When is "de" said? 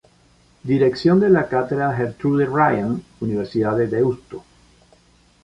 1.19-1.29, 3.77-3.85